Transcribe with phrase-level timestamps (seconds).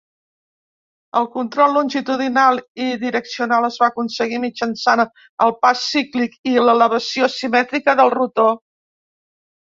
[1.19, 5.03] El control longitudinal i direccional es va aconseguir mitjançant
[5.45, 8.57] el pas cíclic i l'elevació asimètrica del rotor.